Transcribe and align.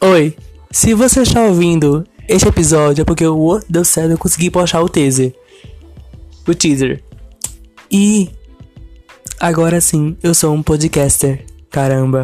Oi, 0.00 0.36
se 0.70 0.92
você 0.92 1.22
está 1.22 1.40
ouvindo 1.42 2.06
este 2.28 2.46
episódio 2.46 3.00
é 3.00 3.04
porque 3.04 3.26
o 3.26 3.60
deu 3.68 3.82
certo 3.82 4.10
eu 4.10 4.18
consegui 4.18 4.50
postar 4.50 4.82
o 4.82 4.88
teaser. 4.90 5.34
O 6.46 6.54
teaser. 6.54 7.02
E 7.90 8.30
agora 9.40 9.80
sim, 9.80 10.16
eu 10.22 10.34
sou 10.34 10.52
um 10.54 10.62
podcaster. 10.62 11.46
Caramba. 11.70 12.22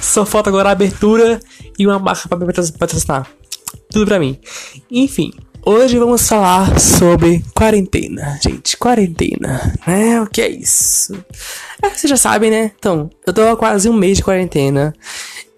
Só 0.00 0.24
falta 0.24 0.48
agora 0.48 0.68
a 0.68 0.72
abertura 0.72 1.40
e 1.76 1.86
uma 1.86 1.98
marca 1.98 2.28
para 2.28 2.38
patrocinar. 2.78 3.28
Tudo 3.90 4.06
pra 4.06 4.20
mim. 4.20 4.38
Enfim, 4.88 5.32
hoje 5.66 5.98
vamos 5.98 6.26
falar 6.28 6.78
sobre 6.78 7.44
quarentena, 7.52 8.38
gente. 8.42 8.76
Quarentena, 8.76 9.76
né? 9.84 10.20
O 10.20 10.26
que 10.26 10.40
é 10.40 10.48
isso? 10.48 11.14
É, 11.82 11.90
vocês 11.90 12.08
já 12.08 12.16
sabem, 12.16 12.50
né? 12.50 12.70
Então, 12.78 13.10
eu 13.26 13.32
tô 13.32 13.42
há 13.48 13.56
quase 13.56 13.88
um 13.88 13.92
mês 13.92 14.18
de 14.18 14.24
quarentena. 14.24 14.94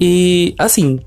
E, 0.00 0.54
assim, 0.58 1.00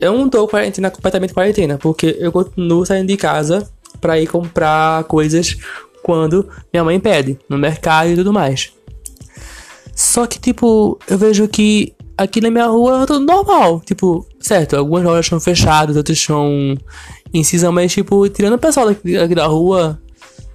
eu 0.00 0.16
não 0.16 0.28
tô 0.28 0.46
quarentena 0.48 0.90
completamente 0.90 1.34
quarentena, 1.34 1.78
porque 1.78 2.16
eu 2.18 2.32
continuo 2.32 2.86
saindo 2.86 3.08
de 3.08 3.16
casa 3.16 3.70
pra 4.00 4.18
ir 4.18 4.26
comprar 4.26 5.04
coisas 5.04 5.56
quando 6.02 6.48
minha 6.72 6.82
mãe 6.82 6.98
pede, 6.98 7.38
no 7.48 7.58
mercado 7.58 8.10
e 8.10 8.16
tudo 8.16 8.32
mais. 8.32 8.72
Só 9.94 10.26
que, 10.26 10.38
tipo, 10.38 10.98
eu 11.08 11.18
vejo 11.18 11.46
que 11.46 11.94
aqui 12.16 12.40
na 12.40 12.50
minha 12.50 12.66
rua 12.66 13.02
é 13.02 13.06
tudo 13.06 13.24
normal. 13.24 13.80
Tipo, 13.84 14.26
certo, 14.40 14.76
algumas 14.76 15.04
lojas 15.04 15.26
estão 15.26 15.40
fechadas, 15.40 15.96
outras 15.96 16.16
estão 16.16 16.76
em 17.32 17.44
cisão, 17.44 17.70
mas, 17.70 17.92
tipo, 17.92 18.28
tirando 18.28 18.54
o 18.54 18.58
pessoal 18.58 18.86
daqui, 18.86 19.16
aqui 19.16 19.34
da 19.34 19.46
rua, 19.46 20.00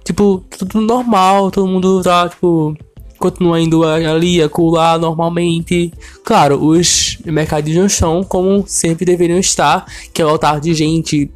tipo, 0.04 0.44
tudo 0.58 0.80
normal, 0.80 1.50
todo 1.50 1.66
mundo 1.66 2.02
tá, 2.02 2.28
tipo, 2.28 2.76
continua 3.16 3.60
indo 3.60 3.84
ali, 3.84 4.42
acolá 4.42 4.98
normalmente. 4.98 5.92
Claro, 6.24 6.62
os 6.64 7.18
mercadinhos 7.24 7.92
estão 7.92 8.22
como 8.22 8.64
sempre 8.66 9.04
deveriam 9.04 9.38
estar, 9.38 9.86
que 10.12 10.22
é 10.22 10.24
lotar 10.24 10.60
de 10.60 10.74
gente, 10.74 11.30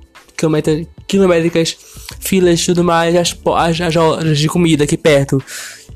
quilométricas, 1.06 1.77
filas 2.20 2.61
e 2.61 2.67
tudo 2.67 2.84
mais, 2.84 3.14
as, 3.17 3.37
as, 3.56 3.81
as 3.81 3.95
lojas 3.95 4.39
de 4.39 4.48
comida 4.48 4.84
aqui 4.84 4.97
perto 4.97 5.42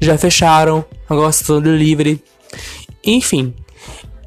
já 0.01 0.19
fecharam, 0.19 0.85
agora 1.09 1.31
estão 1.31 1.61
delivery. 1.61 2.21
Enfim, 3.05 3.55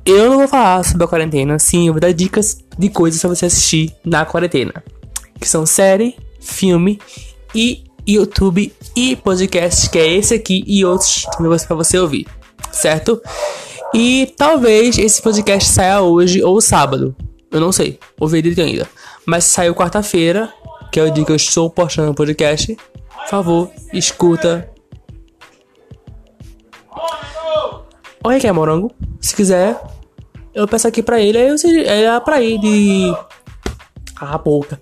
eu 0.06 0.30
não 0.30 0.38
vou 0.38 0.48
falar 0.48 0.84
sobre 0.84 1.04
a 1.04 1.08
quarentena, 1.08 1.60
sim, 1.60 1.88
eu 1.88 1.94
vou 1.94 2.00
dar 2.00 2.14
dicas 2.14 2.64
de 2.78 2.90
coisas 2.90 3.20
para 3.20 3.30
você 3.30 3.46
assistir 3.46 3.94
na 4.06 4.26
quarentena, 4.26 4.84
que 5.40 5.48
são 5.48 5.66
série, 5.66 6.16
filme 6.40 7.00
e 7.54 7.84
YouTube 8.08 8.74
e 8.96 9.16
podcast, 9.16 9.90
que 9.90 10.00
é 10.00 10.14
esse 10.14 10.34
aqui 10.34 10.64
e 10.66 10.86
outros 10.86 11.26
para 11.68 11.76
você 11.76 12.00
ouvir, 12.00 12.26
certo? 12.72 13.22
E 13.94 14.34
talvez 14.38 14.98
esse 14.98 15.22
podcast 15.22 15.70
saia 15.70 16.02
hoje 16.02 16.42
ou 16.44 16.62
sábado, 16.62 17.16
eu 17.52 17.60
não 17.60 17.72
sei, 17.72 18.00
vou 18.18 18.28
ver 18.30 18.42
direito 18.42 18.62
ainda. 18.62 18.90
Mas 19.26 19.44
saiu 19.46 19.76
quarta-feira, 19.76 20.54
que 20.92 21.00
é 21.00 21.04
o 21.04 21.12
dia 21.12 21.26
que 21.26 21.32
eu 21.32 21.36
estou 21.36 21.70
postando 21.70 22.12
o 22.12 22.16
podcast. 22.16 22.76
Por 22.76 23.28
favor, 23.30 23.72
escuta. 23.92 24.70
Oi, 28.24 28.40
quer 28.40 28.52
morango? 28.52 28.92
Se 29.20 29.36
quiser, 29.36 29.82
eu 30.54 30.68
peço 30.68 30.88
aqui 30.88 31.02
pra 31.02 31.20
ele, 31.20 31.38
aí 31.38 31.50
eu 32.04 32.12
é 32.14 32.20
pra 32.20 32.42
ir 32.42 32.60
de. 32.60 33.14
a 34.20 34.38
boca. 34.38 34.80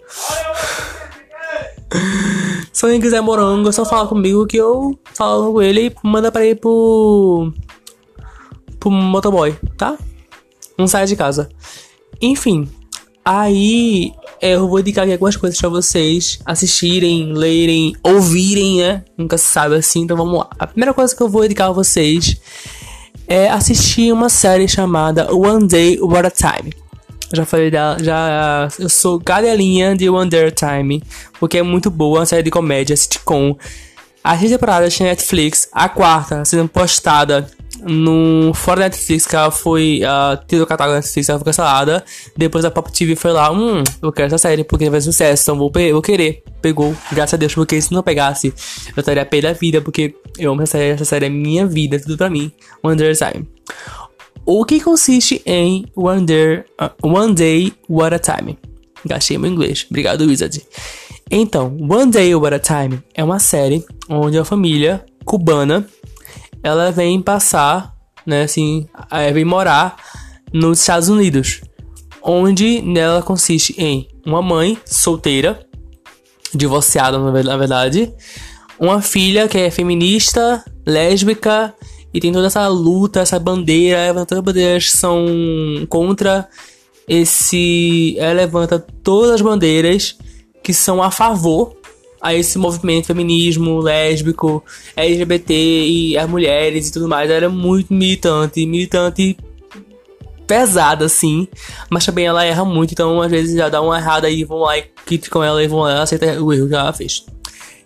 Se 2.76 2.84
alguém 2.84 3.00
quiser 3.00 3.22
morango, 3.22 3.70
é 3.70 3.72
só 3.72 3.86
falar 3.86 4.06
comigo 4.06 4.46
que 4.46 4.58
eu 4.58 5.00
falo 5.14 5.54
com 5.54 5.62
ele 5.62 5.88
e 5.88 5.96
manda 6.04 6.30
pra 6.30 6.46
ir 6.46 6.60
pro. 6.60 7.54
pro 8.78 8.92
motoboy, 8.92 9.56
tá? 9.78 9.98
Não 10.78 10.86
saia 10.86 11.08
de 11.08 11.16
casa. 11.16 11.50
Enfim, 12.22 12.68
aí 13.24 14.12
eu 14.42 14.68
vou 14.68 14.82
indicar 14.82 15.06
aqui 15.06 15.14
algumas 15.14 15.38
coisas 15.38 15.58
pra 15.58 15.70
vocês 15.70 16.40
assistirem, 16.46 17.32
lerem, 17.32 17.96
ouvirem, 18.04 18.80
né? 18.80 19.06
Nunca 19.18 19.38
se 19.38 19.46
sabe 19.46 19.76
assim, 19.76 20.02
então 20.02 20.18
vamos 20.18 20.38
lá. 20.38 20.50
A 20.60 20.68
primeira 20.68 20.94
coisa 20.94 21.16
que 21.16 21.24
eu 21.24 21.30
vou 21.30 21.46
indicar 21.46 21.70
a 21.70 21.72
vocês 21.72 22.42
é 23.26 23.48
assistir 23.48 24.12
uma 24.12 24.28
série 24.28 24.68
chamada 24.68 25.34
One 25.34 25.66
Day 25.66 25.98
What 26.02 26.28
a 26.28 26.30
Time. 26.30 26.74
Já 27.34 27.46
falei 27.46 27.72
dela, 27.72 27.98
já 28.02 28.68
eu 28.80 28.90
sou 28.90 29.20
gadelinha 29.20 29.96
de 29.96 30.08
a 30.08 30.52
Time, 30.52 31.02
porque 31.40 31.58
é 31.58 31.64
muito 31.64 31.90
boa, 31.90 32.20
uma 32.20 32.26
série 32.26 32.44
de 32.44 32.52
comédia, 32.52 32.96
sitcom. 32.96 33.58
As 34.24 34.38
três 34.40 34.52
temporadas 34.52 35.00
na 35.00 35.08
Netflix, 35.08 35.70
a 35.72 35.88
quarta 35.88 36.44
sendo 36.46 36.68
postada 36.68 37.48
no 37.84 38.54
fora 38.54 38.80
da 38.80 38.86
Netflix, 38.86 39.28
que 39.28 39.36
ela 39.36 39.52
foi 39.52 40.02
uh, 40.04 40.44
tido 40.48 40.64
o 40.64 40.68
catálogo 40.68 40.96
da 40.96 41.02
Netflix, 41.02 41.30
ela 41.30 41.38
foi 41.38 41.46
cancelada. 41.46 42.04
Depois 42.36 42.66
a 42.66 42.72
Pop 42.72 42.92
TV 42.92 43.16
foi 43.16 43.32
lá, 43.32 43.52
hum, 43.52 43.84
eu 44.02 44.12
quero 44.12 44.28
essa 44.28 44.38
série 44.38 44.64
porque 44.64 44.90
vai 44.90 45.02
sucesso, 45.02 45.44
então 45.44 45.58
vou, 45.58 45.72
vou 45.92 46.02
querer. 46.02 46.44
Pegou, 46.62 46.96
graças 47.12 47.36
a 47.36 47.38
Deus, 47.38 47.54
porque 47.54 47.80
se 47.80 47.94
não 47.94 48.02
pegasse, 48.02 48.48
eu 48.96 49.00
estaria 49.00 49.22
a 49.22 49.26
pé 49.26 49.42
da 49.42 49.54
vida, 49.54 49.82
porque 49.82 50.16
eu 50.38 50.52
amo 50.52 50.64
essa 50.64 50.78
série, 50.78 50.94
essa 50.94 51.06
série 51.06 51.26
é 51.28 51.30
minha 51.30 51.66
vida, 51.66 52.00
tudo 52.00 52.18
pra 52.18 52.30
mim. 52.30 52.52
Wonder 52.84 53.16
Time. 53.16 53.48
O 54.48 54.64
que 54.64 54.80
consiste 54.80 55.42
em 55.44 55.88
Wonder, 55.98 56.68
uh, 56.80 57.08
One 57.08 57.34
Day 57.34 57.74
What 57.90 58.14
a 58.14 58.20
Time? 58.20 58.56
Gastei 59.04 59.40
meu 59.40 59.52
inglês, 59.52 59.88
obrigado 59.90 60.22
Wizard. 60.22 60.62
Então, 61.32 61.76
One 61.90 62.12
Day 62.12 62.36
What 62.36 62.54
a 62.54 62.60
Time 62.60 63.02
é 63.16 63.24
uma 63.24 63.40
série 63.40 63.84
onde 64.08 64.38
a 64.38 64.46
família 64.46 65.04
cubana 65.26 65.88
ela 66.62 66.92
vem 66.92 67.20
passar, 67.24 67.96
né, 68.24 68.44
assim, 68.44 68.88
vem 69.34 69.44
morar 69.44 69.96
nos 70.54 70.80
Estados 70.80 71.10
Unidos, 71.10 71.62
onde 72.22 72.84
nela 72.84 73.24
consiste 73.24 73.74
em 73.80 74.08
uma 74.24 74.44
mãe 74.44 74.78
solteira, 74.86 75.66
divorciada 76.54 77.18
na 77.18 77.58
verdade, 77.58 78.14
uma 78.80 79.02
filha 79.02 79.48
que 79.48 79.58
é 79.58 79.72
feminista, 79.72 80.64
lésbica 80.86 81.74
e 82.16 82.20
tem 82.22 82.32
toda 82.32 82.48
essa 82.48 82.66
luta, 82.70 83.20
essa 83.20 83.38
bandeira, 83.38 84.10
as 84.10 84.40
bandeiras 84.40 84.90
são 84.90 85.26
contra 85.90 86.48
esse, 87.10 88.16
ela 88.18 88.32
levanta 88.32 88.80
todas 88.80 89.32
as 89.32 89.42
bandeiras 89.42 90.18
que 90.64 90.74
são 90.74 91.04
a 91.04 91.12
favor 91.12 91.76
a 92.22 92.34
esse 92.34 92.58
movimento 92.58 93.08
feminismo, 93.08 93.82
lésbico, 93.82 94.64
LGBT 94.96 95.54
e 95.54 96.18
as 96.18 96.30
mulheres 96.30 96.88
e 96.88 96.94
tudo 96.94 97.10
mais. 97.10 97.30
Ela 97.30 97.48
é 97.48 97.50
muito 97.50 97.94
militante, 97.94 98.66
militante 98.66 99.36
pesada, 100.48 101.04
assim, 101.04 101.50
mas 101.90 102.06
também 102.06 102.28
ela 102.28 102.46
erra 102.46 102.64
muito, 102.64 102.94
então 102.94 103.22
às 103.22 103.30
vezes 103.30 103.58
já 103.58 103.68
dá 103.68 103.82
uma 103.82 103.98
errada 103.98 104.30
e 104.30 104.46
vão 104.46 104.60
lá 104.60 104.78
e 104.78 104.84
criticam 105.06 105.44
ela 105.44 105.62
e 105.62 105.68
vão 105.68 105.80
lá 105.80 105.98
e 105.98 106.02
aceitam 106.02 106.46
o 106.46 106.54
erro 106.54 106.70
que 106.70 106.76
ela 106.76 106.94
fez. 106.94 107.26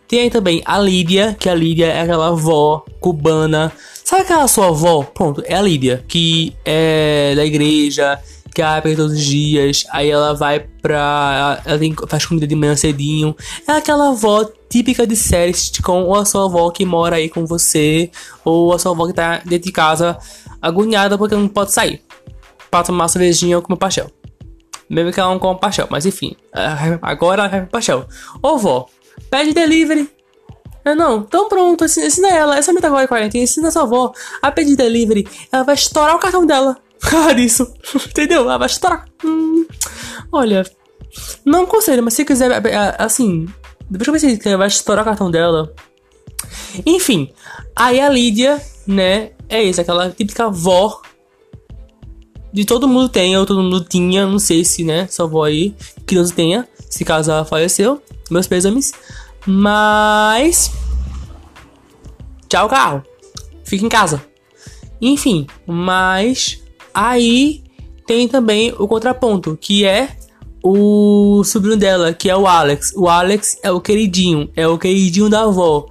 Tem 0.09 0.22
aí 0.22 0.29
também 0.31 0.63
a 0.66 0.79
Lídia, 0.79 1.38
que 1.39 1.47
a 1.47 1.53
Lídia 1.53 1.85
é 1.85 2.01
aquela 2.01 2.29
avó 2.29 2.84
cubana. 3.00 3.72
Sabe 4.09 4.24
aquela 4.24 4.47
sua 4.47 4.70
avó? 4.70 5.03
Pronto, 5.03 5.44
é 5.46 5.53
a 5.53 5.62
Lídia, 5.62 6.03
que 6.08 6.56
é 6.66 7.36
da 7.36 7.46
igreja, 7.46 8.20
que 8.52 8.59
ela 8.59 8.80
vai 8.80 8.96
todos 8.96 9.14
os 9.14 9.24
dias, 9.24 9.86
aí 9.92 10.09
ela 10.09 10.34
vai 10.34 10.62
pra. 10.81 11.62
Ela 11.64 11.78
tem, 11.78 11.94
faz 12.08 12.25
comida 12.25 12.48
de 12.48 12.56
manhã 12.56 12.75
cedinho. 12.75 13.36
É 13.68 13.74
aquela 13.74 14.09
avó 14.09 14.50
típica 14.68 15.06
de 15.06 15.16
série 15.16 15.53
com 15.84 16.06
ou 16.06 16.16
a 16.16 16.25
sua 16.25 16.46
avó 16.46 16.72
que 16.72 16.84
mora 16.86 17.18
aí 17.18 17.30
com 17.30 17.46
você, 17.46 18.09
ou 18.44 18.74
a 18.74 18.80
sua 18.80 18.94
avó 18.94 19.06
que 19.06 19.14
tá 19.14 19.44
dentro 19.46 19.68
de 19.68 19.72
casa 19.72 20.18
agoniada 20.59 21.16
porque 21.16 21.36
não 21.36 21.48
pode 21.48 21.72
sair. 21.72 22.02
Pra 22.72 22.81
tomar 22.81 23.09
cervejinha 23.09 23.58
ou 23.58 23.62
comer 23.62 23.78
pastel. 23.78 24.09
Mesmo 24.90 25.14
que 25.14 25.19
ela 25.19 25.30
não 25.30 25.38
coma 25.38 25.53
pastel, 25.53 25.86
mas 25.88 26.08
enfim. 26.08 26.36
Agora 27.00 27.44
ela 27.44 27.48
vai 27.52 27.66
pastel. 27.68 28.08
Ô 28.42 28.58
vó, 28.58 28.88
pede 29.30 29.53
delivery. 29.53 30.09
É, 30.84 30.95
não, 30.95 31.19
então 31.19 31.50
pronto, 31.50 31.84
ensina 31.84 32.29
ela, 32.29 32.57
essa 32.57 32.72
meta 32.72 32.88
agora 32.88 33.07
40, 33.07 33.38
ensina 33.38 33.72
sua 33.72 33.84
avó 33.84 34.13
a 34.42 34.51
pedir 34.51 34.75
delivery. 34.75 35.27
Ela 35.51 35.63
vai 35.63 35.75
estourar 35.75 36.15
o 36.15 36.19
cartão 36.19 36.45
dela. 36.45 36.77
Cara, 37.00 37.39
isso. 37.39 37.71
Entendeu? 37.95 38.42
Ela 38.42 38.57
vai 38.57 38.68
estourar. 38.68 39.06
Hum, 39.24 39.65
olha, 40.31 40.65
não 41.45 41.65
conselho, 41.65 42.04
mas 42.04 42.13
se 42.13 42.25
quiser, 42.25 42.51
é, 42.51 42.69
é, 42.69 42.95
assim, 42.98 43.45
depois 43.89 44.07
eu 44.07 44.13
pensei 44.13 44.38
que 44.38 44.57
vai 44.57 44.68
estourar 44.68 45.04
o 45.04 45.07
cartão 45.07 45.31
dela. 45.31 45.74
Enfim, 46.86 47.31
aí 47.75 48.00
a 48.00 48.09
Lídia, 48.09 48.62
né, 48.88 49.31
é 49.48 49.63
isso, 49.63 49.81
aquela 49.81 50.09
típica 50.09 50.45
avó 50.45 51.01
de 52.51 52.65
todo 52.65 52.88
mundo 52.88 53.09
tem, 53.09 53.38
ou 53.38 53.45
todo 53.45 53.62
mundo 53.62 53.83
tinha, 53.83 54.25
não 54.25 54.39
sei 54.39 54.65
se, 54.65 54.83
né, 54.83 55.07
sua 55.07 55.25
avó 55.25 55.44
aí, 55.44 55.75
que 56.06 56.15
não 56.15 56.27
tenha, 56.27 56.68
se 56.89 57.06
caso 57.06 57.31
ela 57.31 57.45
faleceu, 57.45 58.01
meus 58.30 58.48
pêsames. 58.48 58.94
Mas. 59.45 60.71
Tchau, 62.47 62.68
carro. 62.68 63.03
Fica 63.63 63.86
em 63.86 63.89
casa. 63.89 64.25
Enfim, 65.01 65.47
mas 65.65 66.59
Aí 66.94 67.63
tem 68.06 68.27
também 68.27 68.74
o 68.77 68.88
contraponto, 68.88 69.57
que 69.59 69.86
é 69.86 70.09
o 70.63 71.44
sobrinho 71.45 71.77
dela, 71.77 72.13
que 72.13 72.30
é 72.30 72.36
o 72.36 72.47
Alex. 72.47 72.91
O 72.95 73.07
Alex 73.07 73.57
é 73.63 73.71
o 73.71 73.80
queridinho, 73.80 74.50
é 74.56 74.68
o 74.68 74.77
queridinho 74.77 75.30
da 75.30 75.44
avó. 75.44 75.85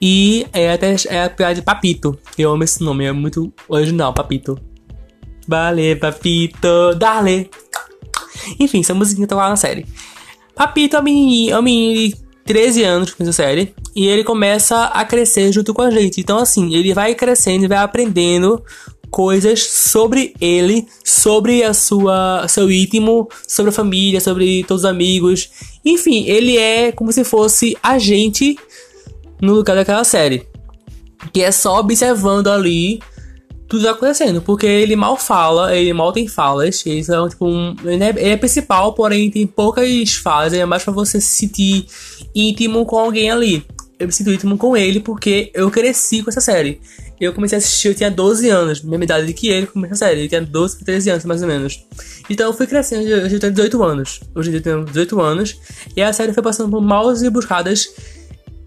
E 0.00 0.46
é 0.52 0.72
até 0.72 0.94
é 1.08 1.24
a 1.24 1.30
piada 1.30 1.54
de 1.54 1.62
Papito. 1.62 2.18
Eu 2.36 2.52
amo 2.52 2.64
esse 2.64 2.82
nome, 2.82 3.04
é 3.04 3.12
muito 3.12 3.52
original, 3.68 4.12
Papito. 4.12 4.58
Vale, 5.46 5.96
Papito, 5.96 6.94
dale. 6.96 7.50
Enfim, 8.58 8.80
essa 8.80 8.94
musiquinha 8.94 9.26
tá 9.26 9.36
lá 9.36 9.48
na 9.48 9.56
série. 9.56 9.86
Papito 10.54 10.96
é 10.96 11.00
um 11.00 11.02
menino, 11.02 11.56
é 11.56 11.62
de 11.62 12.16
13 12.44 12.82
anos 12.84 13.14
nessa 13.18 13.32
série. 13.32 13.74
E 13.94 14.06
ele 14.06 14.24
começa 14.24 14.84
a 14.84 15.04
crescer 15.04 15.52
junto 15.52 15.72
com 15.72 15.82
a 15.82 15.90
gente. 15.90 16.20
Então, 16.20 16.38
assim, 16.38 16.74
ele 16.74 16.94
vai 16.94 17.14
crescendo 17.14 17.64
e 17.64 17.68
vai 17.68 17.78
aprendendo 17.78 18.62
coisas 19.10 19.62
sobre 19.62 20.34
ele, 20.40 20.86
sobre 21.04 21.62
a 21.62 21.74
sua 21.74 22.46
seu 22.48 22.70
íntimo, 22.70 23.28
sobre 23.46 23.68
a 23.68 23.72
família, 23.72 24.20
sobre 24.20 24.64
todos 24.64 24.84
os 24.84 24.90
amigos. 24.90 25.50
Enfim, 25.84 26.24
ele 26.26 26.56
é 26.56 26.90
como 26.90 27.12
se 27.12 27.22
fosse 27.22 27.76
a 27.82 27.98
gente 27.98 28.56
no 29.40 29.54
lugar 29.54 29.76
daquela 29.76 30.02
série. 30.02 30.48
Que 31.32 31.42
é 31.42 31.52
só 31.52 31.78
observando 31.78 32.48
ali 32.48 33.00
tudo 33.72 33.84
tá 33.84 33.92
acontecendo, 33.92 34.42
porque 34.42 34.66
ele 34.66 34.94
mal 34.94 35.16
fala, 35.16 35.74
ele 35.74 35.94
mal 35.94 36.12
tem 36.12 36.28
falas, 36.28 36.84
ele 36.84 37.00
é, 37.00 37.28
tipo, 37.30 37.46
um, 37.46 37.74
ele, 37.82 38.04
é, 38.04 38.10
ele 38.10 38.28
é 38.28 38.36
principal, 38.36 38.92
porém 38.92 39.30
tem 39.30 39.46
poucas 39.46 40.12
falas, 40.12 40.52
é 40.52 40.62
mais 40.66 40.84
para 40.84 40.92
você 40.92 41.18
se 41.18 41.28
sentir 41.28 41.86
íntimo 42.34 42.84
com 42.84 42.98
alguém 42.98 43.30
ali. 43.30 43.64
Eu 43.98 44.06
me 44.06 44.12
sinto 44.12 44.30
íntimo 44.30 44.58
com 44.58 44.76
ele 44.76 45.00
porque 45.00 45.50
eu 45.54 45.70
cresci 45.70 46.22
com 46.22 46.28
essa 46.28 46.40
série. 46.40 46.82
Eu 47.18 47.32
comecei 47.32 47.56
a 47.56 47.60
assistir, 47.60 47.88
eu 47.88 47.94
tinha 47.94 48.10
12 48.10 48.50
anos, 48.50 48.82
mesma 48.82 49.04
idade 49.04 49.32
que 49.32 49.48
ele 49.48 49.66
comecei 49.66 49.94
a 49.94 49.96
série, 49.96 50.20
ele 50.20 50.28
tinha 50.28 50.42
12 50.42 50.84
13 50.84 51.10
anos 51.10 51.24
mais 51.24 51.40
ou 51.40 51.48
menos. 51.48 51.82
Então 52.28 52.48
eu 52.48 52.52
fui 52.52 52.66
crescendo, 52.66 53.06
hoje 53.06 53.36
eu 53.36 53.40
tenho 53.40 53.54
18 53.54 53.82
anos. 53.82 54.20
Hoje 54.34 54.52
eu 54.52 54.60
tenho 54.60 54.84
18 54.84 55.18
anos, 55.18 55.56
e 55.96 56.02
a 56.02 56.12
série 56.12 56.34
foi 56.34 56.42
passando 56.42 56.70
por 56.70 56.82
maus 56.82 57.22
e 57.22 57.30
buscadas 57.30 57.88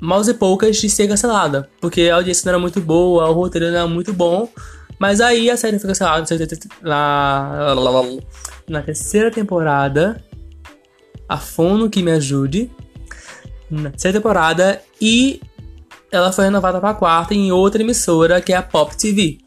maus 0.02 0.28
e 0.28 0.34
poucas 0.34 0.78
de 0.78 0.90
ser 0.90 1.08
cancelada, 1.08 1.70
porque 1.80 2.10
a 2.10 2.16
audiência 2.16 2.46
não 2.46 2.52
era 2.54 2.60
muito 2.60 2.82
boa, 2.82 3.30
o 3.30 3.34
roteiro 3.34 3.68
não 3.68 3.78
era 3.78 3.88
muito 3.88 4.12
bom, 4.12 4.50
mas 5.00 5.20
aí 5.20 5.50
a 5.50 5.58
série 5.58 5.80
foi 5.80 5.90
cancelada 5.90 6.26
na, 6.82 7.76
na 8.68 8.82
terceira 8.82 9.30
temporada. 9.30 10.24
A 11.28 11.38
Fono 11.38 11.90
que 11.90 12.02
me 12.02 12.12
ajude. 12.12 12.72
Na 13.70 13.90
terceira 13.90 14.20
temporada. 14.20 14.82
E 15.02 15.42
ela 16.12 16.32
foi 16.32 16.46
renovada 16.46 16.80
para 16.80 16.92
a 16.92 16.96
quarta 16.96 17.34
em 17.34 17.52
outra 17.52 17.82
emissora 17.82 18.42
que 18.42 18.54
é 18.54 18.56
a 18.56 18.64
Pop 18.64 18.96
TV. 18.96 19.40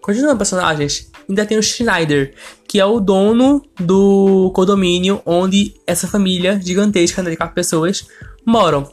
Continuando 0.00 0.36
personagens, 0.36 1.10
ainda 1.28 1.46
tem 1.46 1.56
o 1.56 1.62
Schneider, 1.62 2.34
que 2.66 2.80
é 2.80 2.84
o 2.84 2.98
dono 2.98 3.62
do 3.78 4.50
condomínio 4.52 5.22
onde 5.24 5.74
essa 5.86 6.08
família 6.08 6.60
gigantesca 6.60 7.22
de 7.22 7.36
quatro 7.36 7.54
pessoas 7.54 8.06
moram. 8.44 8.90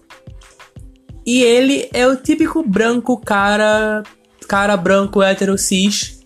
E 1.26 1.42
ele 1.44 1.90
é 1.94 2.08
o 2.08 2.16
típico 2.16 2.64
branco 2.64 3.20
cara 3.20 4.04
cara 4.50 4.76
branco, 4.76 5.22
hétero, 5.22 5.56
cis, 5.60 6.26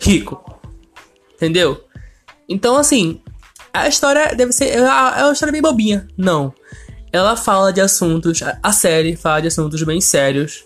rico. 0.00 0.44
Entendeu? 1.36 1.80
Então, 2.48 2.76
assim, 2.76 3.20
a 3.72 3.86
história 3.86 4.34
deve 4.34 4.52
ser. 4.52 4.70
É 4.70 4.82
uma 4.82 5.32
história 5.32 5.52
bem 5.52 5.62
bobinha. 5.62 6.08
Não. 6.18 6.52
Ela 7.12 7.36
fala 7.36 7.72
de 7.72 7.80
assuntos. 7.80 8.40
A 8.62 8.72
série 8.72 9.14
fala 9.14 9.40
de 9.40 9.46
assuntos 9.46 9.80
bem 9.84 10.00
sérios, 10.00 10.64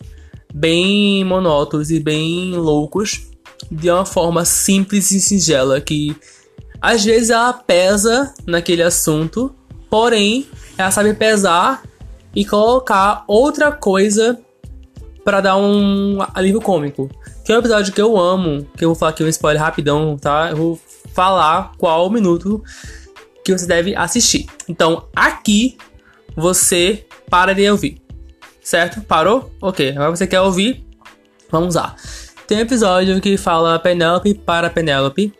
bem 0.52 1.22
monótonos 1.22 1.90
e 1.90 2.00
bem 2.00 2.52
loucos. 2.54 3.28
De 3.70 3.90
uma 3.90 4.06
forma 4.06 4.44
simples 4.46 5.10
e 5.10 5.20
singela. 5.20 5.80
Que 5.80 6.16
às 6.80 7.04
vezes 7.04 7.28
ela 7.28 7.52
pesa 7.52 8.32
naquele 8.46 8.82
assunto, 8.82 9.54
porém 9.90 10.48
ela 10.78 10.90
sabe 10.90 11.12
pesar 11.12 11.82
e 12.34 12.44
colocar 12.44 13.22
outra 13.28 13.70
coisa 13.70 14.40
para 15.30 15.40
dar 15.40 15.56
um 15.56 16.18
alívio 16.34 16.60
cômico. 16.60 17.08
Que 17.44 17.52
é 17.52 17.54
um 17.54 17.60
episódio 17.60 17.94
que 17.94 18.02
eu 18.02 18.18
amo, 18.18 18.66
que 18.76 18.84
eu 18.84 18.88
vou 18.88 18.96
falar 18.96 19.12
aqui 19.12 19.22
um 19.22 19.28
spoiler 19.28 19.62
rapidão, 19.62 20.16
tá? 20.16 20.48
Eu 20.50 20.56
vou 20.56 20.80
falar 21.14 21.70
qual 21.78 22.10
minuto 22.10 22.60
que 23.44 23.56
você 23.56 23.64
deve 23.64 23.94
assistir. 23.94 24.46
Então, 24.68 25.04
aqui 25.14 25.78
você 26.34 27.06
para 27.30 27.54
de 27.54 27.70
ouvir. 27.70 28.02
Certo? 28.60 29.02
Parou? 29.02 29.52
Ok. 29.62 29.90
Agora 29.90 30.10
você 30.10 30.26
quer 30.26 30.40
ouvir? 30.40 30.84
Vamos 31.48 31.76
lá. 31.76 31.94
Tem 32.48 32.58
um 32.58 32.62
episódio 32.62 33.20
que 33.20 33.36
fala 33.36 33.78
Penélope 33.78 34.34
para 34.34 34.68
Penélope 34.68 35.32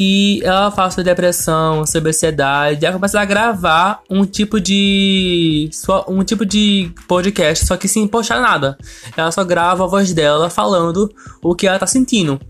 que 0.00 0.42
ela 0.42 0.70
fala 0.70 0.90
sobre 0.90 1.04
depressão, 1.04 1.84
sobre 1.84 2.08
ansiedade, 2.08 2.86
ela 2.86 2.94
começa 2.94 3.20
a 3.20 3.24
gravar 3.26 4.02
um 4.08 4.24
tipo 4.24 4.58
de 4.58 5.68
um 6.08 6.24
tipo 6.24 6.46
de 6.46 6.90
podcast, 7.06 7.66
só 7.66 7.76
que 7.76 7.86
sem 7.86 8.08
postar 8.08 8.40
nada. 8.40 8.78
Ela 9.14 9.30
só 9.30 9.44
grava 9.44 9.84
a 9.84 9.86
voz 9.86 10.14
dela 10.14 10.48
falando 10.48 11.14
o 11.42 11.54
que 11.54 11.66
ela 11.66 11.78
tá 11.78 11.86
sentindo. 11.86 12.40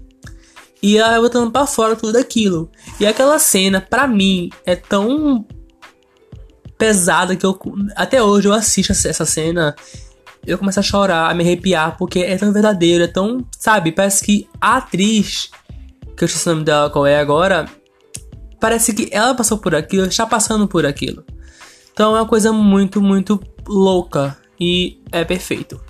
E 0.81 0.97
ela 0.97 1.11
vai 1.11 1.23
botando 1.23 1.50
pra 1.50 1.67
fora 1.67 1.97
tudo 1.97 2.19
aquilo. 2.19 2.70
E 3.00 3.06
aquela 3.06 3.37
cena, 3.41 3.81
pra 3.81 4.06
mim, 4.06 4.49
é 4.64 4.76
tão 4.76 5.44
pesada 6.79 7.35
que 7.35 7.44
eu 7.44 7.58
até 7.97 8.23
hoje 8.23 8.47
eu 8.47 8.55
assisto 8.55 8.93
essa 8.93 9.25
cena 9.25 9.75
eu 10.47 10.56
começo 10.56 10.81
a 10.81 10.82
chorar, 10.82 11.31
a 11.31 11.35
me 11.35 11.43
arrepiar, 11.43 11.97
porque 11.99 12.20
é 12.20 12.37
tão 12.37 12.52
verdadeiro, 12.52 13.05
é 13.05 13.06
tão, 13.06 13.44
sabe, 13.58 13.93
parece 13.93 14.25
que 14.25 14.49
a 14.61 14.79
atriz 14.79 15.50
que 16.21 16.25
eu 16.25 16.27
esqueci 16.27 16.47
o 16.51 16.53
nome 16.53 16.65
dela 16.65 16.91
qual 16.91 17.07
é 17.07 17.19
agora, 17.19 17.65
parece 18.61 18.93
que 18.93 19.09
ela 19.11 19.35
passou 19.35 19.57
por 19.57 19.75
aquilo, 19.75 20.05
está 20.05 20.27
passando 20.27 20.69
por 20.69 20.85
aquilo. 20.85 21.25
Então 21.95 22.15
é 22.15 22.21
uma 22.21 22.29
coisa 22.29 22.53
muito, 22.53 23.01
muito 23.01 23.41
louca 23.67 24.37
e 24.61 25.01
é 25.11 25.25
perfeito. 25.25 25.81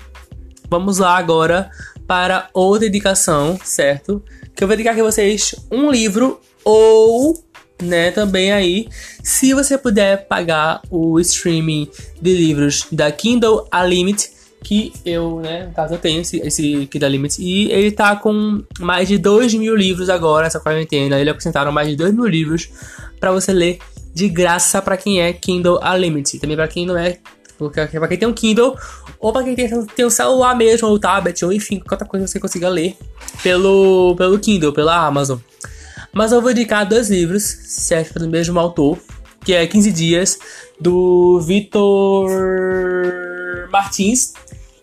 Vamos 0.68 0.98
lá 0.98 1.16
agora 1.16 1.68
para 2.06 2.48
outra 2.54 2.86
indicação, 2.86 3.58
certo? 3.64 4.22
Que 4.54 4.62
eu 4.62 4.68
vou 4.68 4.74
indicar 4.74 4.92
aqui 4.92 5.00
a 5.00 5.04
vocês 5.04 5.56
um 5.68 5.90
livro 5.90 6.40
ou, 6.64 7.44
né, 7.82 8.12
também 8.12 8.52
aí, 8.52 8.86
se 9.24 9.52
você 9.52 9.76
puder 9.76 10.28
pagar 10.28 10.80
o 10.88 11.18
streaming 11.18 11.90
de 12.22 12.36
livros 12.36 12.86
da 12.92 13.10
Kindle 13.10 13.68
Unlimited, 13.74 14.30
que 14.62 14.92
eu, 15.04 15.40
né, 15.40 15.66
no 15.66 15.72
caso 15.72 15.94
eu 15.94 15.98
tenho 15.98 16.20
esse, 16.20 16.38
esse 16.38 16.86
Kid 16.86 17.06
Limits, 17.08 17.38
e 17.38 17.70
ele 17.70 17.90
tá 17.90 18.14
com 18.16 18.62
mais 18.78 19.08
de 19.08 19.18
2 19.18 19.54
mil 19.54 19.74
livros 19.74 20.10
agora, 20.10 20.46
essa 20.46 20.60
quarentena, 20.60 21.18
ele 21.18 21.30
acrescentaram 21.30 21.72
mais 21.72 21.88
de 21.88 21.96
2 21.96 22.14
mil 22.14 22.26
livros 22.26 22.68
para 23.18 23.32
você 23.32 23.52
ler 23.52 23.78
de 24.14 24.28
graça 24.28 24.82
para 24.82 24.96
quem 24.96 25.22
é 25.22 25.32
Kindle 25.32 25.80
Unlimited, 25.82 26.40
também 26.40 26.56
para 26.56 26.68
quem 26.68 26.86
não 26.86 26.96
é, 26.96 27.18
para 27.58 28.08
quem 28.08 28.18
tem 28.18 28.28
um 28.28 28.32
Kindle, 28.32 28.76
ou 29.18 29.32
para 29.32 29.44
quem 29.44 29.54
tem, 29.54 29.86
tem 29.86 30.04
um 30.04 30.10
celular 30.10 30.54
mesmo, 30.54 30.88
ou 30.88 30.98
tablet, 30.98 31.44
ou 31.44 31.52
enfim, 31.52 31.78
qualquer 31.80 32.06
coisa 32.06 32.26
você 32.26 32.40
consiga 32.40 32.68
ler 32.68 32.96
pelo, 33.42 34.14
pelo 34.16 34.38
Kindle, 34.38 34.72
pela 34.72 35.06
Amazon. 35.06 35.38
Mas 36.12 36.32
eu 36.32 36.42
vou 36.42 36.50
indicar 36.50 36.88
dois 36.88 37.08
livros, 37.08 37.42
certo, 37.42 38.18
do 38.18 38.28
mesmo 38.28 38.58
autor, 38.58 38.98
que 39.44 39.54
é 39.54 39.66
15 39.66 39.92
Dias, 39.92 40.38
do 40.80 41.40
Vitor 41.40 42.28
Martins, 43.70 44.32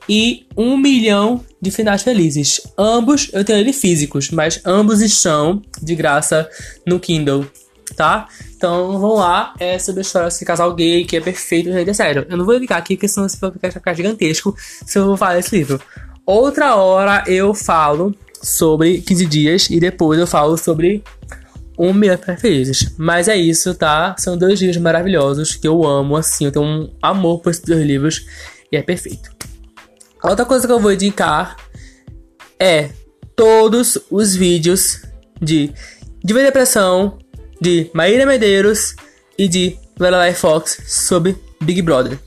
e 0.10 0.46
um 0.56 0.77
milhão 0.77 1.44
de 1.62 1.70
finais 1.72 2.01
felizes. 2.01 2.62
Ambos 2.77 3.29
eu 3.34 3.44
tenho 3.44 3.60
ele 3.60 3.74
físicos, 3.74 4.32
mas 4.32 4.62
ambos 4.65 5.01
estão 5.01 5.62
de 5.82 5.96
graça 5.96 6.50
no 6.86 7.00
Kindle, 7.00 7.46
tá? 7.96 8.27
Então 8.56 9.00
vamos 9.00 9.20
lá, 9.20 9.53
é 9.60 9.77
sobre 9.77 10.01
a 10.01 10.03
história 10.03 10.27
desse 10.27 10.46
casal 10.46 10.74
gay 10.74 11.03
que 11.03 11.17
é 11.17 11.22
perfeito, 11.22 11.72
gente, 11.72 11.89
é 11.89 11.94
sério. 11.94 12.25
Eu 12.29 12.38
não 12.38 12.46
vou 12.46 12.58
ligar 12.58 12.77
aqui, 12.77 12.96
porque 12.96 13.08
senão 13.08 13.27
vai 13.62 13.72
ficar 13.72 13.94
gigantesco 13.94 14.56
se 14.86 14.98
eu 14.98 15.06
vou 15.06 15.17
falar 15.17 15.36
desse 15.36 15.56
livro. 15.56 15.79
Outra 16.25 16.75
hora 16.75 17.24
eu 17.27 17.53
falo 17.53 18.15
sobre 18.41 19.01
15 19.01 19.25
dias 19.25 19.70
e 19.70 19.79
depois 19.79 20.20
eu 20.20 20.27
falo 20.27 20.58
sobre 20.58 21.03
um 21.77 21.94
milhão 21.94 22.15
de 22.15 22.38
felizes. 22.38 22.94
Mas 22.98 23.27
é 23.27 23.38
isso, 23.38 23.75
tá? 23.75 24.15
São 24.17 24.38
dois 24.38 24.60
livros 24.60 24.77
maravilhosos 24.77 25.56
que 25.56 25.67
eu 25.67 25.86
amo, 25.86 26.15
assim, 26.15 26.46
eu 26.46 26.51
tenho 26.51 26.65
um 26.65 26.89
amor 27.01 27.39
por 27.39 27.51
esses 27.51 27.63
dois 27.63 27.86
livros 27.86 28.25
e 28.71 28.77
é 28.77 28.81
perfeito. 28.81 29.29
Outra 30.24 30.45
coisa 30.45 30.65
que 30.65 30.74
eu 30.74 30.79
vou 30.79 30.91
indicar 30.91 31.55
é 32.59 32.89
todos 33.36 34.00
os 34.09 34.36
vídeos 34.36 35.03
de 35.41 35.71
Diva 36.24 36.41
Depressão, 36.41 37.19
de 37.62 37.89
Maíra 37.93 38.25
Medeiros 38.25 38.95
e 39.38 39.47
de 39.47 39.77
Lorelai 40.00 40.33
Fox 40.33 40.81
sobre 40.88 41.38
Big 41.62 41.81
Brother. 41.81 42.17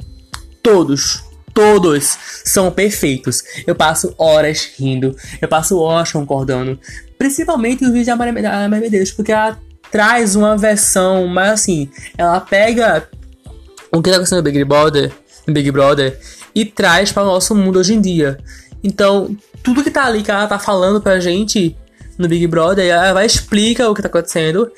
Todos, 0.63 1.25
todos 1.53 2.17
são 2.45 2.71
perfeitos. 2.71 3.43
Eu 3.67 3.75
passo 3.75 4.15
horas 4.17 4.71
rindo, 4.79 5.17
eu 5.41 5.49
passo 5.49 5.79
horas 5.79 6.13
concordando. 6.13 6.79
Principalmente 7.19 7.85
o 7.85 7.93
vídeo 7.93 8.07
da 8.07 8.17
Maíra 8.17 8.69
Medeiros, 8.69 9.11
porque 9.11 9.33
ela 9.33 9.59
traz 9.91 10.37
uma 10.37 10.57
versão, 10.57 11.27
mas 11.27 11.53
assim, 11.53 11.91
ela 12.17 12.41
pega 12.41 13.09
o 13.93 14.01
que 14.01 14.09
tá 14.09 14.17
acontecendo 14.17 14.39
no 14.39 14.45
Big 14.45 14.65
Brother, 14.65 15.13
Big 15.53 15.71
Brother 15.71 16.19
e 16.55 16.65
traz 16.65 17.13
para 17.13 17.23
o 17.23 17.27
nosso 17.27 17.55
mundo 17.55 17.79
hoje 17.79 17.95
em 17.95 18.01
dia. 18.01 18.39
Então, 18.83 19.37
tudo 19.63 19.85
que 19.85 19.91
tá 19.91 20.07
ali 20.07 20.23
que 20.23 20.31
ela 20.31 20.47
tá 20.47 20.59
falando 20.59 21.01
pra 21.01 21.21
gente 21.21 21.77
no 22.19 22.29
Big 22.29 22.47
Brother, 22.47 22.87
ela 22.87 23.13
vai 23.13 23.27
explica 23.27 23.89
o 23.89 23.95
que 23.95 24.03
tá 24.03 24.09
acontecendo 24.09 24.71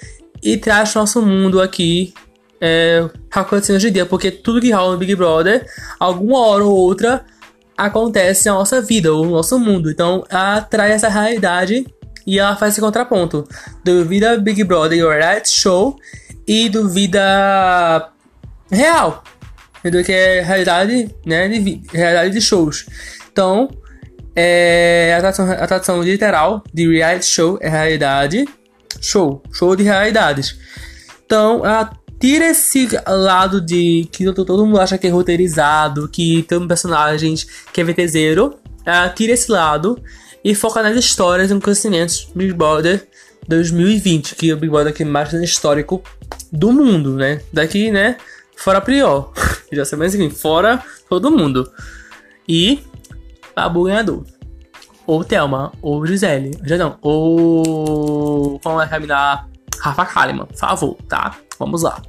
e 0.42 0.56
traz 0.56 0.92
pro 0.92 1.00
nosso 1.00 1.22
mundo 1.22 1.60
aqui 1.60 2.12
é, 2.60 3.08
acontecendo 3.30 3.76
hoje 3.76 3.88
em 3.88 3.92
dia, 3.92 4.06
porque 4.06 4.30
tudo 4.30 4.60
que 4.60 4.70
rola 4.70 4.92
no 4.92 4.98
Big 4.98 5.14
Brother, 5.16 5.66
alguma 5.98 6.46
hora 6.46 6.64
ou 6.64 6.72
outra, 6.72 7.24
acontece 7.76 8.46
na 8.46 8.54
nossa 8.54 8.80
vida 8.80 9.12
ou 9.12 9.24
no 9.24 9.32
nosso 9.32 9.58
mundo. 9.58 9.90
Então, 9.90 10.24
ela 10.28 10.60
traz 10.60 10.92
essa 10.92 11.08
realidade 11.08 11.84
e 12.26 12.38
ela 12.38 12.56
faz 12.56 12.72
esse 12.72 12.80
contraponto 12.80 13.46
do 13.84 14.04
vida 14.04 14.36
Big 14.38 14.62
Brother 14.62 14.96
e 14.96 15.02
reality 15.02 15.50
show 15.50 15.96
e 16.46 16.68
do 16.68 16.88
vida 16.88 18.10
real. 18.70 19.24
Entendeu? 19.82 20.04
Que 20.04 20.12
é 20.12 20.40
realidade, 20.40 21.10
né? 21.26 21.48
De, 21.48 21.82
realidade 21.92 22.30
de 22.30 22.40
shows. 22.40 22.86
Então, 23.32 23.68
é, 24.34 25.18
a, 25.18 25.66
tradução, 25.66 26.02
literal 26.02 26.62
de 26.72 26.88
reality 26.88 27.26
show 27.26 27.58
é 27.60 27.68
realidade 27.68 28.48
show. 29.00 29.42
Show 29.52 29.74
de 29.74 29.82
realidades. 29.82 30.56
Então, 31.26 31.66
ela 31.66 31.90
tira 32.20 32.46
esse 32.46 32.88
lado 33.06 33.60
de 33.60 34.08
que 34.12 34.24
todo 34.32 34.64
mundo 34.64 34.80
acha 34.80 34.96
que 34.96 35.08
é 35.08 35.10
roteirizado, 35.10 36.08
que 36.08 36.44
tem 36.44 36.66
personagens 36.68 37.46
que 37.72 37.80
é 37.80 37.84
VTZero. 37.84 38.54
Ela 38.86 39.08
tira 39.08 39.32
esse 39.32 39.50
lado 39.50 40.00
e 40.44 40.54
foca 40.54 40.82
nas 40.82 40.96
histórias 40.96 41.50
e 41.50 41.52
acontecimentos 41.52 42.28
Big 42.34 42.52
Brother 42.52 43.06
2020, 43.48 44.36
que 44.36 44.50
é 44.50 44.54
o 44.54 44.56
Big 44.56 44.70
Brother 44.70 44.94
que 44.94 45.04
mais 45.04 45.32
histórico 45.32 46.02
do 46.52 46.72
mundo, 46.72 47.16
né? 47.16 47.40
Daqui, 47.52 47.90
né? 47.90 48.16
Fora 48.62 48.80
Prior. 48.80 49.32
Já 49.72 49.84
sei, 49.84 49.98
mas 49.98 50.14
enfim, 50.14 50.30
fora 50.30 50.82
todo 51.08 51.30
mundo. 51.30 51.68
E 52.48 52.80
Babu 53.56 53.84
ganhador. 53.84 54.24
Ou 55.04 55.24
Thelma, 55.24 55.72
ou 55.82 56.06
Gisele. 56.06 56.56
Já 56.64 56.78
não. 56.78 56.96
Ou. 57.02 58.60
Como 58.60 58.80
é 58.80 58.86
que 58.86 59.12
a 59.12 59.46
Rafa 59.80 60.06
Kalimann, 60.06 60.46
por 60.46 60.56
favor, 60.56 60.96
tá? 61.08 61.36
Vamos 61.58 61.82
lá. 61.82 62.00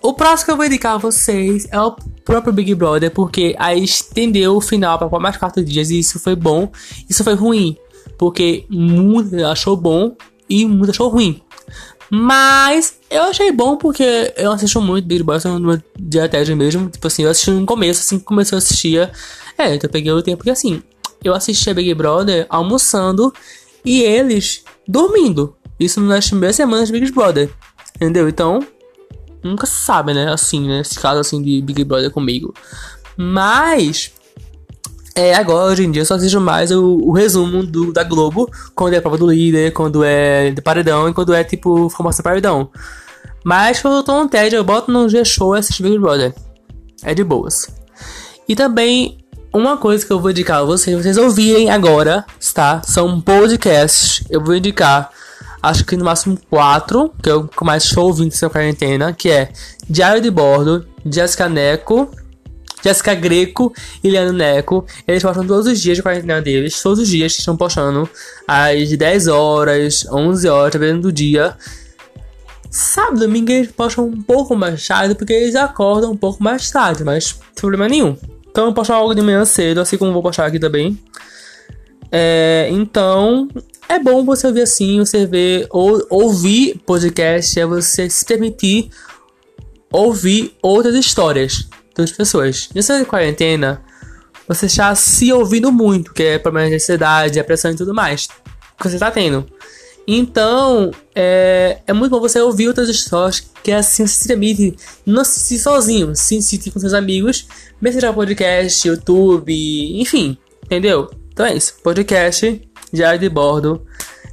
O 0.00 0.14
próximo 0.14 0.46
que 0.46 0.50
eu 0.52 0.56
vou 0.56 0.66
indicar 0.66 0.94
a 0.94 0.98
vocês 0.98 1.66
é 1.72 1.80
o 1.80 1.96
próprio 2.24 2.52
Big 2.52 2.72
Brother, 2.74 3.10
porque 3.10 3.56
aí 3.58 3.82
estendeu 3.82 4.56
o 4.56 4.60
final 4.60 4.98
para 4.98 5.18
mais 5.18 5.36
quatro 5.36 5.64
dias 5.64 5.90
e 5.90 5.98
isso 5.98 6.20
foi 6.20 6.36
bom. 6.36 6.70
Isso 7.08 7.24
foi 7.24 7.34
ruim, 7.34 7.76
porque 8.16 8.66
muita 8.70 9.50
achou 9.50 9.76
bom 9.76 10.14
e 10.48 10.64
muita 10.64 10.92
achou 10.92 11.08
ruim. 11.08 11.42
Mas 12.10 12.98
eu 13.10 13.22
achei 13.24 13.50
bom 13.50 13.76
porque 13.76 14.32
eu 14.36 14.52
assisto 14.52 14.80
muito 14.80 15.06
Big 15.06 15.22
Brother 15.22 15.58
no 15.58 15.82
dia 15.98 16.24
até 16.24 16.44
mesmo. 16.54 16.88
Tipo 16.88 17.06
assim, 17.06 17.24
eu 17.24 17.30
assisti 17.30 17.50
no 17.50 17.66
começo, 17.66 18.00
assim 18.00 18.18
que 18.18 18.24
começou 18.24 18.56
a 18.56 18.58
assistir. 18.58 19.10
É, 19.58 19.74
então 19.74 19.88
eu 19.88 19.92
peguei 19.92 20.12
o 20.12 20.22
tempo 20.22 20.38
porque 20.38 20.50
assim, 20.50 20.82
eu 21.24 21.34
assistia 21.34 21.74
Big 21.74 21.92
Brother 21.94 22.46
almoçando 22.48 23.32
e 23.84 24.02
eles 24.02 24.64
dormindo. 24.86 25.56
Isso 25.78 26.00
nas 26.00 26.28
primeiras 26.28 26.56
semanas 26.56 26.88
de 26.88 26.92
Big 26.98 27.12
Brother. 27.12 27.50
Entendeu? 27.96 28.28
Então, 28.28 28.60
nunca 29.42 29.66
se 29.66 29.76
sabe, 29.76 30.12
né? 30.14 30.32
Assim, 30.32 30.66
né? 30.66 30.80
Esse 30.80 30.98
caso 30.98 31.20
assim 31.20 31.42
de 31.42 31.60
Big 31.62 31.84
Brother 31.84 32.10
comigo. 32.10 32.54
Mas. 33.16 34.12
É, 35.16 35.34
agora, 35.34 35.72
hoje 35.72 35.82
em 35.82 35.90
dia, 35.90 36.02
eu 36.02 36.06
só 36.06 36.14
assisto 36.14 36.38
mais 36.38 36.70
o, 36.70 36.98
o 36.98 37.10
resumo 37.10 37.64
do, 37.64 37.90
da 37.90 38.04
Globo, 38.04 38.50
quando 38.74 38.92
é 38.92 38.98
a 38.98 39.00
prova 39.00 39.16
do 39.16 39.26
líder, 39.26 39.72
quando 39.72 40.04
é 40.04 40.50
de 40.50 40.60
paredão 40.60 41.08
e 41.08 41.14
quando 41.14 41.32
é 41.32 41.42
tipo 41.42 41.88
formação 41.88 42.22
paredão. 42.22 42.68
Mas 43.42 43.80
quando 43.80 43.96
eu 43.96 44.02
tô 44.02 44.22
no 44.22 44.28
TED, 44.28 44.54
eu 44.54 44.62
boto 44.62 44.92
no 44.92 45.08
G-Show 45.08 45.56
e 45.56 45.58
assisto 45.58 45.82
Big 45.82 45.98
Brother. 45.98 46.34
É 47.02 47.14
de 47.14 47.24
boas. 47.24 47.66
E 48.46 48.54
também 48.54 49.16
uma 49.54 49.78
coisa 49.78 50.04
que 50.04 50.12
eu 50.12 50.20
vou 50.20 50.32
indicar 50.32 50.58
a 50.58 50.64
vocês, 50.64 50.94
vocês 50.94 51.16
ouvirem 51.16 51.70
agora, 51.70 52.22
tá? 52.52 52.82
São 52.84 53.18
podcasts. 53.18 54.22
Eu 54.28 54.44
vou 54.44 54.54
indicar, 54.54 55.08
acho 55.62 55.82
que 55.86 55.96
no 55.96 56.04
máximo 56.04 56.38
quatro, 56.50 57.10
que 57.22 57.30
eu 57.30 57.48
mais 57.62 57.84
estou 57.84 58.08
ouvindo 58.08 58.26
nessa 58.26 58.50
quarentena, 58.50 59.14
que 59.14 59.30
é 59.30 59.50
Diário 59.88 60.20
de 60.20 60.30
Bordo, 60.30 60.86
Jéssica 61.06 61.48
Neco, 61.48 62.10
Jéssica 62.86 63.14
Greco 63.14 63.74
e 64.02 64.08
Leandro 64.08 64.36
Neco. 64.36 64.86
Eles 65.08 65.22
postam 65.22 65.44
todos 65.44 65.66
os 65.66 65.80
dias 65.80 65.96
de 65.96 66.02
quarentena 66.02 66.40
deles, 66.40 66.80
todos 66.80 67.00
os 67.00 67.08
dias 67.08 67.32
que 67.32 67.40
estão 67.40 67.56
postando 67.56 68.08
às 68.46 68.88
10 68.88 69.26
horas, 69.26 70.06
11 70.10 70.48
horas, 70.48 70.72
dependendo 70.72 71.02
do 71.02 71.12
dia. 71.12 71.56
Sábado, 72.70 73.18
domingo 73.18 73.50
eles 73.50 73.72
postam 73.72 74.06
um 74.06 74.22
pouco 74.22 74.54
mais 74.54 74.86
tarde, 74.86 75.16
porque 75.16 75.32
eles 75.32 75.56
acordam 75.56 76.12
um 76.12 76.16
pouco 76.16 76.40
mais 76.42 76.70
tarde, 76.70 77.02
mas 77.02 77.24
sem 77.24 77.38
problema 77.56 77.88
nenhum. 77.88 78.16
Então 78.48 78.66
eu 78.66 78.72
postar 78.72 78.94
algo 78.94 79.14
de 79.14 79.22
manhã 79.22 79.44
cedo, 79.44 79.80
assim 79.80 79.96
como 79.96 80.12
vou 80.12 80.22
postar 80.22 80.46
aqui 80.46 80.58
também. 80.58 80.96
É, 82.12 82.68
então, 82.70 83.48
é 83.88 83.98
bom 83.98 84.24
você 84.24 84.46
ouvir 84.46 84.62
assim, 84.62 85.00
você 85.00 85.26
ver, 85.26 85.66
ou, 85.70 86.06
ouvir 86.08 86.80
podcast, 86.86 87.58
é 87.58 87.66
você 87.66 88.08
se 88.08 88.24
permitir 88.24 88.90
ouvir 89.90 90.54
outras 90.62 90.94
histórias 90.94 91.68
das 91.96 92.12
pessoas. 92.12 92.68
Nessa 92.74 93.04
quarentena, 93.04 93.82
você 94.46 94.66
está 94.66 94.94
se 94.94 95.32
ouvindo 95.32 95.72
muito, 95.72 96.12
que 96.12 96.22
é 96.22 96.38
problema 96.38 96.68
de 96.68 96.76
ansiedade, 96.76 97.34
depressão 97.34 97.70
e 97.70 97.76
tudo 97.76 97.94
mais, 97.94 98.28
que 98.78 98.88
você 98.88 98.96
está 98.96 99.10
tendo. 99.10 99.46
Então, 100.06 100.92
é, 101.14 101.80
é 101.84 101.92
muito 101.92 102.12
bom 102.12 102.20
você 102.20 102.40
ouvir 102.40 102.68
outras 102.68 102.88
histórias 102.88 103.40
que 103.62 103.72
assim 103.72 104.06
se 104.06 104.28
permite 104.28 104.76
não 105.04 105.24
se 105.24 105.58
sozinho, 105.58 106.14
se 106.14 106.40
sentir 106.40 106.70
com 106.70 106.78
seus 106.78 106.94
amigos, 106.94 107.48
mesmo 107.80 108.14
podcast, 108.14 108.86
YouTube, 108.86 110.00
enfim, 110.00 110.38
entendeu? 110.64 111.10
Então 111.32 111.44
é 111.44 111.56
isso, 111.56 111.74
podcast, 111.82 112.62
diário 112.92 113.18
de 113.18 113.28
bordo, 113.28 113.84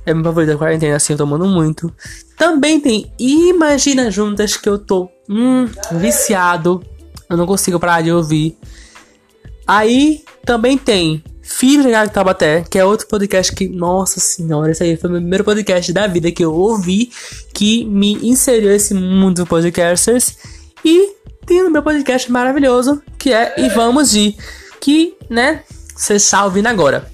é 0.05 0.13
meu 0.13 0.23
favorito 0.23 0.49
da 0.49 0.57
quarentena, 0.57 0.97
assim, 0.97 1.13
eu 1.13 1.17
tomando 1.17 1.47
muito. 1.47 1.91
Também 2.37 2.79
tem 2.79 3.11
Imagina 3.17 4.11
Juntas, 4.11 4.55
que 4.55 4.69
eu 4.69 4.77
tô 4.77 5.09
hum, 5.29 5.67
viciado, 5.93 6.83
eu 7.33 7.37
não 7.37 7.45
consigo 7.45 7.79
parar 7.79 8.01
de 8.01 8.11
ouvir. 8.11 8.57
Aí 9.67 10.23
também 10.45 10.77
tem 10.77 11.23
Filho 11.41 11.83
de 11.83 12.09
Tabaté, 12.09 12.63
que 12.69 12.79
é 12.79 12.85
outro 12.85 13.07
podcast 13.07 13.53
que, 13.53 13.67
nossa 13.67 14.19
senhora, 14.19 14.71
esse 14.71 14.83
aí 14.83 14.95
foi 14.95 15.09
o 15.09 15.13
meu 15.13 15.21
primeiro 15.21 15.43
podcast 15.43 15.91
da 15.91 16.07
vida 16.07 16.31
que 16.31 16.43
eu 16.43 16.53
ouvi, 16.53 17.11
que 17.53 17.85
me 17.85 18.13
inseriu 18.27 18.69
nesse 18.69 18.93
mundo 18.93 19.37
dos 19.37 19.47
podcasters. 19.47 20.37
E 20.85 21.13
tem 21.45 21.61
o 21.61 21.69
meu 21.69 21.83
podcast 21.83 22.31
maravilhoso, 22.31 23.01
que 23.17 23.33
é 23.33 23.53
E 23.57 23.69
Vamos 23.69 24.11
De, 24.11 24.35
que, 24.79 25.15
né, 25.29 25.63
você 25.95 26.15
está 26.15 26.45
ouvindo 26.45 26.67
agora. 26.67 27.11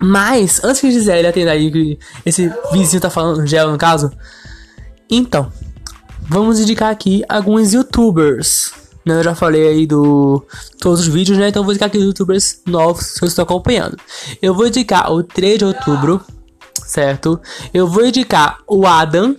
Mas, 0.00 0.64
antes 0.64 0.80
de 0.80 0.92
dizer 0.92 1.18
ele 1.18 1.28
atender 1.28 1.50
aí 1.50 1.70
que 1.70 1.98
esse 2.24 2.50
vizinho 2.72 3.02
tá 3.02 3.10
falando, 3.10 3.46
gel 3.46 3.70
no 3.70 3.76
caso, 3.76 4.10
então, 5.10 5.52
vamos 6.22 6.58
indicar 6.58 6.90
aqui 6.90 7.22
alguns 7.28 7.74
youtubers 7.74 8.79
né, 9.10 9.20
eu 9.20 9.24
já 9.24 9.34
falei 9.34 9.66
aí 9.68 9.86
do 9.86 10.42
todos 10.78 11.00
os 11.00 11.08
vídeos, 11.08 11.38
né? 11.38 11.48
Então 11.48 11.62
vou 11.62 11.72
indicar 11.72 11.88
aqui 11.88 11.98
os 11.98 12.04
youtubers 12.04 12.60
novos 12.66 13.18
que 13.18 13.24
eu 13.24 13.28
estou 13.28 13.42
acompanhando. 13.42 13.96
Eu 14.40 14.54
vou 14.54 14.66
indicar 14.66 15.10
o 15.10 15.22
3 15.22 15.58
de 15.58 15.64
outubro, 15.64 16.20
certo? 16.86 17.40
Eu 17.72 17.86
vou 17.86 18.06
indicar 18.06 18.58
o 18.66 18.86
Adam, 18.86 19.36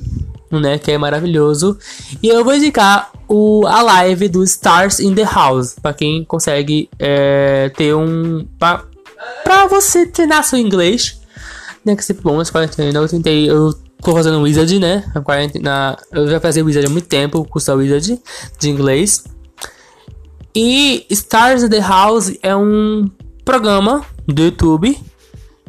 né? 0.52 0.78
Que 0.78 0.92
é 0.92 0.98
maravilhoso. 0.98 1.78
E 2.22 2.28
eu 2.28 2.44
vou 2.44 2.56
indicar 2.56 3.12
o, 3.28 3.66
a 3.68 3.82
live 3.82 4.28
do 4.28 4.44
Stars 4.44 5.00
in 5.00 5.16
the 5.16 5.24
House. 5.24 5.76
Para 5.82 5.94
quem 5.94 6.24
consegue 6.26 6.90
é, 7.00 7.70
ter 7.76 7.96
um. 7.96 8.46
Pra, 8.60 8.84
pra 9.44 9.68
você 9.68 10.06
treinar 10.06 10.44
seu 10.44 10.60
inglês. 10.60 11.20
Né, 11.84 11.96
que 11.96 12.02
é 12.02 12.04
sempre 12.04 12.24
bom 12.24 12.38
nessa 12.38 12.52
quarentena. 12.52 13.00
Eu 13.00 13.08
tentei. 13.08 13.50
Eu 13.50 13.74
tô 14.02 14.14
fazendo 14.14 14.42
Wizard, 14.42 14.80
né? 14.80 15.04
Na. 15.62 15.98
Eu 16.12 16.28
já 16.28 16.40
fazia 16.40 16.64
Wizard 16.64 16.88
há 16.88 16.90
muito 16.90 17.08
tempo, 17.08 17.40
o 17.40 17.46
curso 17.46 17.68
da 17.68 17.76
Wizard 17.76 18.20
de 18.60 18.70
inglês. 18.70 19.24
E 20.54 21.06
Stars 21.10 21.64
in 21.64 21.70
the 21.70 21.80
House 21.80 22.38
é 22.42 22.56
um 22.56 23.10
programa 23.46 24.06
do 24.28 24.44
YouTube 24.44 24.98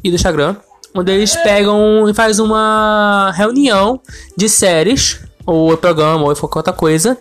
e 0.03 0.11
do 0.11 0.17
Instagram 0.17 0.57
onde 0.95 1.11
eles 1.13 1.35
pegam 1.37 2.09
e 2.09 2.15
faz 2.15 2.39
uma 2.39 3.33
reunião 3.35 4.01
de 4.37 4.49
séries 4.49 5.21
ou 5.47 5.77
programa 5.77 6.25
ou 6.25 6.37
qualquer 6.37 6.59
outra 6.59 6.73
coisa 6.73 7.19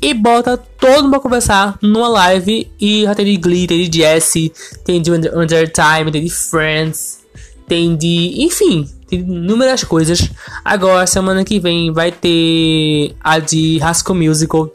e 0.00 0.12
bota 0.12 0.56
todo 0.56 1.04
mundo 1.04 1.10
pra 1.10 1.20
conversar 1.20 1.78
numa 1.82 2.08
live 2.08 2.70
e 2.80 3.02
já 3.04 3.14
tem 3.14 3.24
de 3.24 3.36
Glee, 3.38 3.66
tem 3.66 3.88
de 3.88 3.98
Jesse, 3.98 4.52
tem 4.84 5.00
de 5.00 5.10
Under 5.10 5.70
Time, 5.72 6.12
tem 6.12 6.24
de 6.24 6.30
Friends, 6.30 7.20
tem 7.66 7.96
de. 7.96 8.42
enfim, 8.42 8.88
tem 9.08 9.20
inúmeras 9.20 9.84
coisas. 9.84 10.30
Agora, 10.64 11.06
semana 11.06 11.44
que 11.44 11.58
vem, 11.58 11.92
vai 11.92 12.12
ter 12.12 13.16
a 13.24 13.38
de 13.38 13.80
Haskell 13.82 14.14
Musical, 14.14 14.70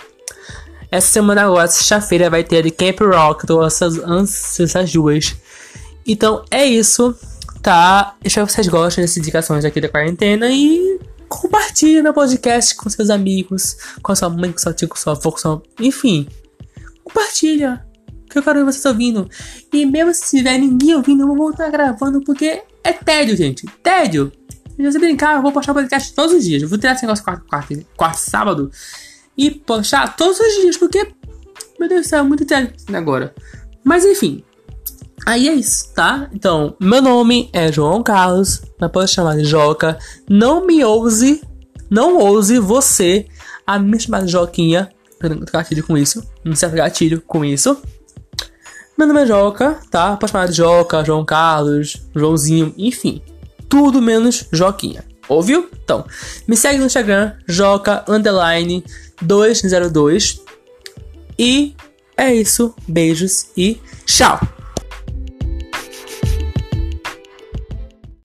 essa 0.92 1.08
semana 1.08 1.44
agora, 1.44 1.68
sexta-feira, 1.70 2.30
vai 2.30 2.44
ter 2.44 2.64
de 2.64 2.72
Camp 2.72 3.00
Rock. 3.00 3.48
Tô 3.48 3.62
ansioso 3.62 4.04
essas 4.60 4.92
duas. 4.92 5.38
Então 6.06 6.44
é 6.52 6.66
isso, 6.66 7.16
tá? 7.62 8.18
Espero 8.22 8.46
que 8.46 8.52
vocês 8.52 8.68
gostem 8.68 9.02
dessas 9.02 9.16
indicações 9.16 9.64
aqui 9.64 9.80
da 9.80 9.88
quarentena 9.88 10.50
e 10.50 11.00
compartilhe 11.30 12.02
meu 12.02 12.14
podcast 12.14 12.76
com 12.76 12.90
seus 12.90 13.10
amigos, 13.10 13.78
com 14.04 14.12
a 14.12 14.16
sua 14.16 14.30
mãe, 14.30 14.52
com 14.52 14.58
seu 14.58 14.74
tio, 14.74 14.90
com 14.90 14.98
sua 14.98 15.14
avó, 15.14 15.32
com 15.32 15.38
sua... 15.38 15.64
Enfim, 15.80 16.28
compartilha. 17.06 17.86
Que 18.30 18.38
eu 18.38 18.44
quero 18.44 18.60
ver 18.60 18.66
vocês 18.66 18.84
ouvindo. 18.86 19.30
E 19.72 19.86
mesmo 19.86 20.14
se 20.14 20.38
tiver 20.38 20.58
ninguém 20.58 20.96
ouvindo, 20.96 21.24
eu 21.24 21.28
vou 21.28 21.38
voltar 21.38 21.70
gravando 21.70 22.22
porque 22.22 22.64
é 22.84 22.92
tédio, 22.92 23.38
gente. 23.38 23.66
Tédio. 23.82 24.30
Se 24.76 24.84
você 24.84 25.00
brincar, 25.00 25.36
eu 25.36 25.42
vou 25.42 25.54
postar 25.54 25.74
podcast 25.74 26.14
todos 26.14 26.34
os 26.34 26.44
dias. 26.44 26.62
Eu 26.62 26.68
vou 26.68 26.78
tirar 26.78 26.94
esse 26.94 27.04
negócio 27.04 27.24
quarto, 27.24 27.46
quarto, 27.46 27.86
quarto 27.96 28.18
sábado 28.18 28.72
e 29.38 29.52
postar 29.52 30.16
todos 30.16 30.40
os 30.40 30.62
dias, 30.62 30.78
porque, 30.78 31.08
meu 31.80 31.90
Deus 31.90 32.02
do 32.02 32.08
céu, 32.08 32.20
é 32.20 32.24
muito 32.24 32.46
tempo 32.46 32.74
agora. 32.94 33.34
Mas 33.84 34.06
enfim, 34.06 34.44
aí 35.26 35.48
é 35.48 35.54
isso, 35.54 35.94
tá? 35.94 36.30
Então, 36.34 36.76
meu 36.80 37.02
nome 37.02 37.50
é 37.52 37.72
João 37.72 38.04
Carlos, 38.04 38.62
mas 38.80 38.92
pode 38.92 39.12
chamar 39.12 39.38
de 39.38 39.46
Joca. 39.46 39.98
Não 40.30 40.66
me 40.66 40.84
ouse 40.84 41.42
não 41.92 42.18
ouse 42.20 42.58
você 42.58 43.28
a 43.68 43.78
me 43.78 44.00
chamar 44.00 44.24
de 44.24 44.32
Joquinha. 44.32 44.90
Gatilho 45.52 45.86
com 45.86 45.98
isso. 45.98 46.26
Não 46.42 46.56
serve 46.56 46.78
gatilho 46.78 47.22
com 47.28 47.44
isso. 47.44 47.78
Meu 48.98 49.06
nome 49.06 49.24
é 49.24 49.26
Joca, 49.26 49.78
tá? 49.92 50.16
Pode 50.16 50.32
chamar 50.32 50.48
de 50.48 50.54
Joca, 50.54 51.04
João 51.04 51.26
Carlos, 51.26 52.02
Joãozinho, 52.16 52.74
enfim. 52.78 53.22
Tudo 53.68 54.02
menos 54.02 54.48
Joquinha. 54.54 55.04
Ouviu? 55.28 55.70
Então, 55.84 56.06
me 56.48 56.56
segue 56.56 56.80
no 56.80 56.86
Instagram, 56.86 57.34
Joca 57.46 58.06
Underline 58.08 58.86
202. 59.22 60.42
E 61.38 61.76
é 62.18 62.34
isso. 62.34 62.74
Beijos 62.88 63.48
e 63.56 63.80
tchau! 64.06 64.40